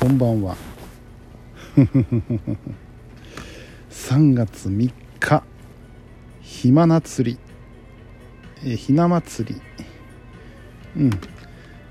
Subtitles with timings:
[0.00, 0.56] こんばんは。
[3.90, 5.42] 3月3日
[6.40, 7.38] ひまな釣り。
[8.64, 9.60] えひな祭り。
[10.96, 11.10] うん。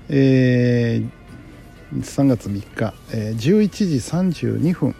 [0.08, 3.96] えー、3月3日、えー、11時
[4.56, 4.94] 32分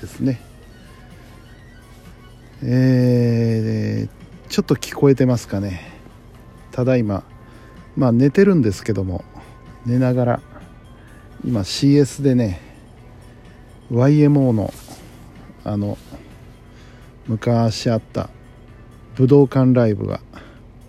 [0.00, 0.40] ですね。
[2.62, 5.90] えー、ちょっと聞こえてますかね。
[6.70, 7.24] ただいま。
[7.96, 9.24] まあ寝てるんですけども
[9.86, 10.51] 寝ながら。
[11.44, 12.60] 今 CS でね
[13.90, 14.72] YMO の
[15.64, 15.98] あの
[17.26, 18.30] 昔あった
[19.16, 20.20] 武道館ライブが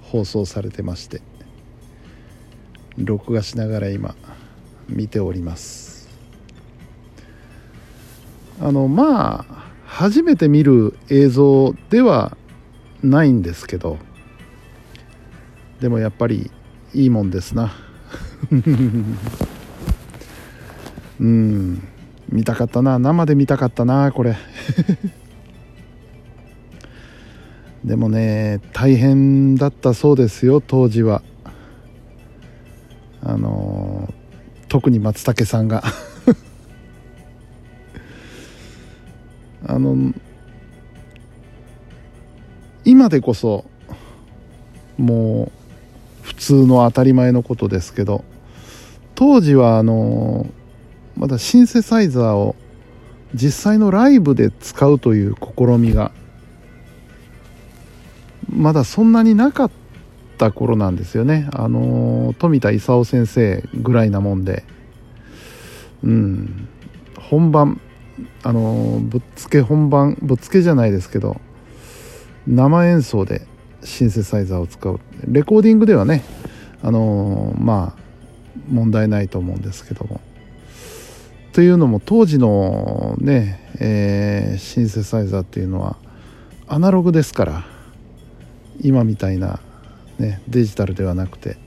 [0.01, 1.21] 放送されてまして
[2.97, 4.15] 録画しながら今
[4.87, 6.09] 見ております。
[8.59, 12.37] あのまあ初めて見る映像では
[13.03, 13.97] ないんですけど
[15.81, 16.51] でもやっぱり
[16.93, 17.73] いいもんですな。
[21.23, 21.87] うん。
[22.29, 22.99] 見たかったな。
[22.99, 24.35] 生で見たかったなこれ。
[27.85, 31.21] でもね大変だったそうですよ当時は。
[33.23, 34.13] あの
[34.67, 35.83] 特に松竹さんが。
[39.65, 40.13] あの
[42.83, 43.63] 今でこそ
[44.97, 45.51] もう
[46.21, 48.25] 普通の当たり前のことですけど
[49.15, 50.47] 当時はあの
[51.15, 52.55] まだシンセサイザーを
[53.33, 56.11] 実際のライブで使うという試みが
[58.49, 59.71] まだそんなになかっ
[60.37, 61.47] た頃なんですよね。
[61.53, 64.63] あの富田勲先生ぐらいなもんで。
[66.03, 66.67] うん。
[67.17, 67.81] 本番
[68.43, 71.39] あのぶっつけ本番ぶっつけじゃないですけど
[72.45, 73.47] 生演奏で
[73.83, 74.99] シンセサイザーを使う。
[75.25, 76.23] レコーディングではね
[76.83, 78.01] あのまあ
[78.69, 80.21] 問題ないと思うんですけども。
[81.53, 85.97] というのも当時のね、えー、シンセサイザーっていうのは
[86.67, 87.63] アナログですから
[88.81, 89.59] 今みたいな、
[90.17, 91.57] ね、デジタルではなくて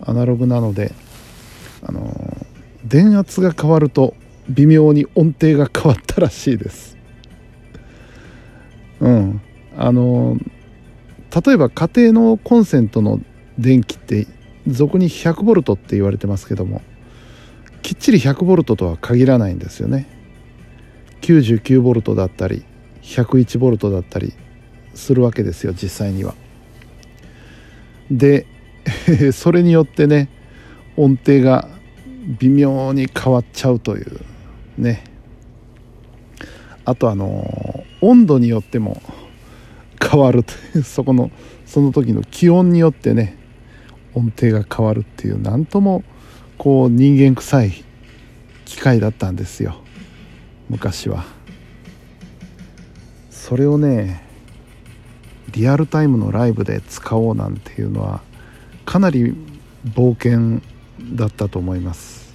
[0.00, 0.92] アナログなので、
[1.84, 2.12] あの
[2.84, 4.14] 電圧が変わると
[4.48, 6.96] 微妙に音程が変わったらしいです。
[9.00, 9.40] うん。
[9.76, 10.36] あの
[11.44, 13.20] 例えば家庭のコンセントの
[13.58, 14.26] 電気って
[14.66, 16.82] 俗に 100V って言われてますけども
[17.82, 20.06] きっちり 100V とは限らないんですよね。
[21.20, 22.64] 99V だったり
[23.02, 24.32] 101V だったり
[24.94, 26.34] するわけですよ実際には。
[28.10, 28.46] で
[29.32, 30.28] それによってね
[30.96, 31.68] 音程が
[32.38, 34.20] 微妙に変わっちゃうという
[34.78, 35.04] ね。
[36.84, 39.00] あとあの温度によっても
[40.00, 41.30] 変わるというそこの
[41.64, 43.36] その時の気温によってね
[44.14, 46.02] 音程が変わるっていう何とも
[46.62, 47.84] こう人間臭い
[48.66, 49.80] 機械だったんですよ。
[50.70, 51.24] 昔は。
[53.32, 54.24] それをね
[55.50, 58.20] リアルタイムのライブで使おうなんていうのは
[58.84, 59.34] かなり
[59.84, 60.60] 冒険
[61.16, 62.32] だったと思います。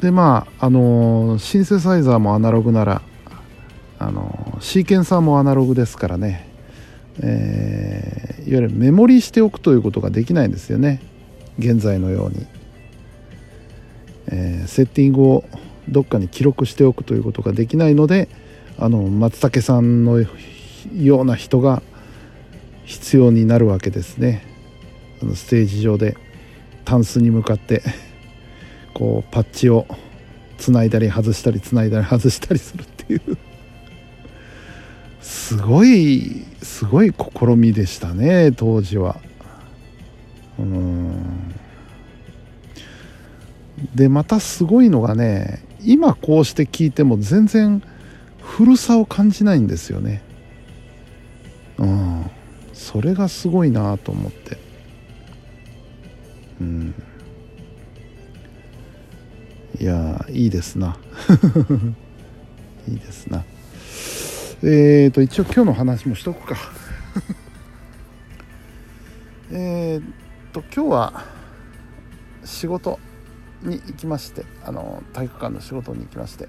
[0.00, 3.00] でまああのシンセサイザーもアナログなら
[4.00, 6.48] あのシーケンサーもアナログですからね、
[7.20, 11.00] えー、いわゆるメモリーしておくということができないんですよね。
[11.58, 12.46] 現在のように、
[14.28, 15.44] えー、セッティングを
[15.88, 18.28] どっかに記録しておくということができないので
[18.78, 20.28] あの松竹さんのよ
[21.22, 21.82] うな人が
[22.84, 24.46] 必要になるわけですね。
[25.20, 26.16] あのステージ上で
[26.84, 27.82] タンスに向かって
[28.94, 29.86] こうパッチを
[30.58, 33.36] つないだり外したりつないだり外したりするっていう。
[35.20, 39.20] すごいすごい試みでしたね当時は。
[40.58, 41.47] うん。
[43.94, 47.82] でまたすごいのがね今こうして聞いても全然
[48.40, 50.22] 古さを感じないんですよね。
[51.78, 52.30] うん。
[52.72, 54.58] それがすごいなと思って。
[56.60, 56.94] うん。
[59.78, 60.96] いやいいですな。
[62.88, 63.44] いいですな。
[64.62, 66.56] えーと一応今日の話もしとくか。
[69.52, 70.02] えー
[70.52, 71.24] と今日は
[72.44, 72.98] 仕事。
[73.62, 76.48] に行きましてあの体育館の仕事に行きまして、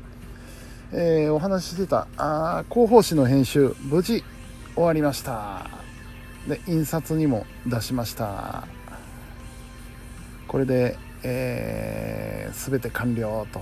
[0.92, 4.24] えー、お話ししてたあ広報誌の編集無事
[4.76, 5.70] 終わりました。
[6.48, 8.68] で印刷にも出しました。
[10.48, 13.62] これで、えー、全て完了と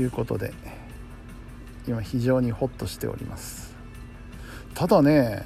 [0.00, 0.52] いうことで
[1.86, 3.74] 今非常にホッとしております。
[4.74, 5.44] ただね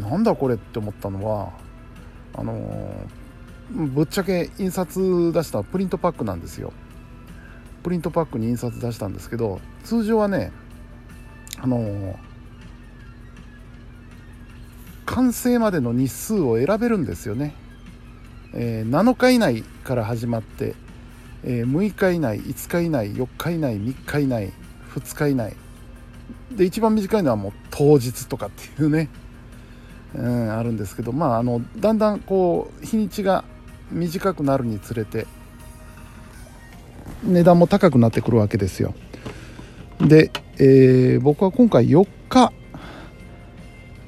[0.00, 1.52] なんだこれって思ったのは
[2.34, 2.92] あの
[3.70, 6.72] ぶっちゃけ印刷出したプリントパックなんですよ。
[7.82, 10.52] プリントパックに印刷出したんですけど通常はね
[11.58, 12.18] あの
[15.06, 17.54] 完成までの日数を選べるんですよね、
[18.52, 20.74] えー、7日以内から始まって、
[21.44, 24.52] えー、6日以内5日以内4日以内3日以内
[24.94, 25.56] 2日以内。
[26.52, 29.08] で一番短いのはもう当日とかっていうね、
[30.14, 33.44] うん、あるんですけどまああのだんだんこう日にちが
[33.90, 35.26] 短くなるにつれて
[37.24, 38.94] 値段も高くなってくるわけですよ。
[40.00, 42.52] で、えー、僕は今回4日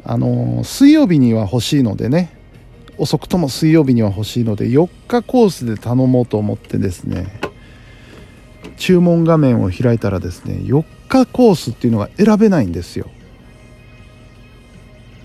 [0.05, 2.37] あの水曜日には欲しいのでね
[2.99, 7.41] 遅くとも水曜日には欲しいので4日コースで頼もうと思ってですね
[8.77, 13.11] 注文画面を開いたらですね4日コースっていうのが選べないんですよ。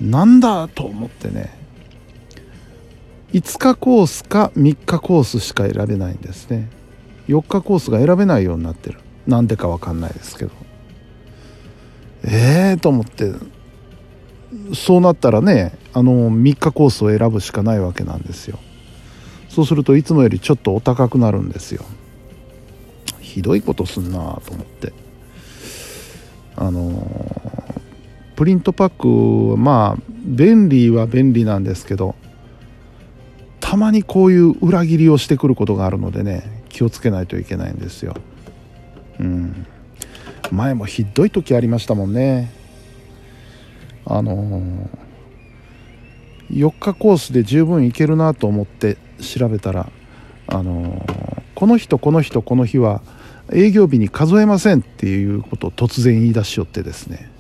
[0.02, 1.65] なんだと思ってね
[3.36, 6.70] 5日コースか3日コースしか選べないんですね。
[7.28, 9.00] 4日コースが選べないようになってる。
[9.28, 10.52] なんでか分かんないですけど。
[12.24, 13.34] ええー、と思って
[14.74, 18.58] そうなったらねあの3日コースを選ぶしかないわけなんですよ。
[19.50, 21.84] そうするといつもよりちょっとお高くなるんですよ。
[23.20, 24.94] ひどいことすんなと思って。
[26.56, 27.06] あの
[28.38, 32.16] プリントパックまあ便利は便利なんですけど
[33.66, 38.14] たまにこういう裏切りをしてくることがあるのでね気をつけないといけないんですよ。
[39.20, 39.66] うん。
[40.52, 42.52] 前もひどい時ありましたもんね。
[44.06, 44.88] あのー、
[46.52, 49.90] 4日コースで十分いけるなと思って調べたら
[50.46, 53.02] あのー、この人この人この日は
[53.52, 57.32] 営業日に数えませんっていうことを突然言い出しよってですね。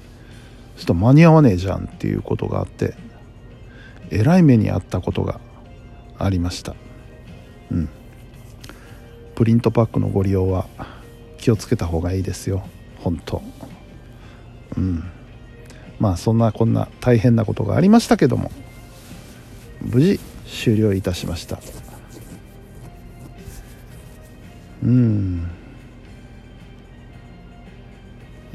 [0.77, 2.95] ちょっと間に合わねえじゃんっていうことがあって
[4.10, 5.39] えらい目にあったことが
[6.18, 6.76] ありました。
[7.72, 7.90] うん。
[9.36, 10.68] プリントパックのご利用は
[11.38, 12.68] 気をつけた方がいいですよ。
[13.00, 13.42] 本当。
[14.78, 15.04] うん。
[16.00, 18.52] まあそんなこんな大変なことがありましたけども
[19.82, 21.60] 無事終了いたしました。
[24.84, 25.50] うん。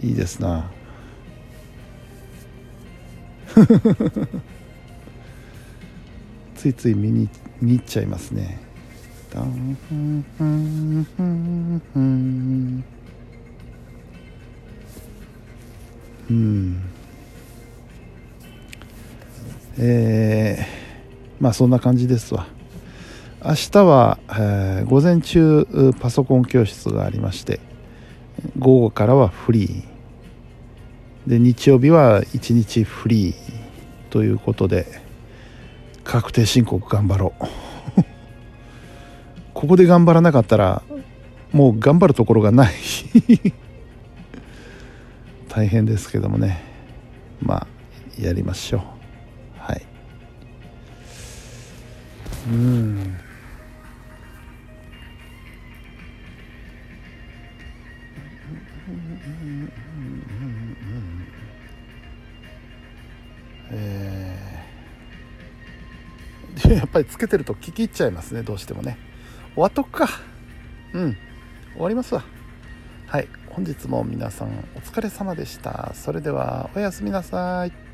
[0.02, 0.70] いいですな。
[6.60, 7.26] ついつい見に
[7.62, 8.60] 見入っちゃいますね。
[16.28, 16.82] うん。
[19.78, 22.46] えー、まあそんな感じですわ。
[23.42, 25.66] 明日は、えー、午前中
[25.98, 27.58] パソコン教室がありまして
[28.58, 31.30] 午後からはフリー。
[31.30, 33.34] で日曜日は1日フリー
[34.10, 35.08] ということで
[36.04, 37.44] 確定申告頑張ろう。
[39.54, 40.82] ここで頑張らなかったら
[41.52, 42.72] もう頑張るところがない。
[45.48, 46.62] 大変ですけどもね。
[47.40, 47.66] まあ
[48.20, 48.80] やりましょう。
[49.58, 49.82] はい。
[52.48, 53.16] うん。
[63.72, 63.99] え
[66.74, 68.98] やっぱりつけてると聞き入っちゃいますねどうしてもね。
[69.54, 70.08] 終わっとくか。
[70.92, 71.16] うん。
[71.72, 72.24] 終わりますわ。
[73.06, 73.28] はい。
[73.48, 75.92] 本日も皆さんお疲れ様でした。
[75.94, 77.89] それではおやすみなさい。